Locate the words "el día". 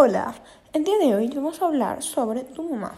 0.72-0.96